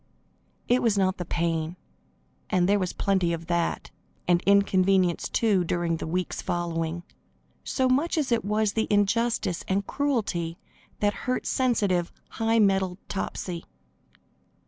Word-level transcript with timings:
It 0.67 0.81
was 0.81 0.97
not 0.97 1.17
the 1.17 1.25
pain 1.25 1.75
and 2.49 2.67
there 2.67 2.79
was 2.79 2.91
plenty 2.91 3.33
of 3.33 3.45
that, 3.45 3.91
and 4.27 4.41
inconvenience, 4.47 5.29
too, 5.29 5.63
during 5.63 5.97
the 5.97 6.07
weeks 6.07 6.41
following 6.41 7.03
so 7.63 7.87
much 7.87 8.17
as 8.17 8.31
it 8.31 8.43
was 8.43 8.73
the 8.73 8.87
injustice 8.89 9.63
and 9.67 9.85
cruelty 9.85 10.57
that 11.01 11.13
hurt 11.29 11.45
sensitive, 11.45 12.11
high 12.29 12.57
mettled 12.57 12.97
Topsy. 13.09 13.63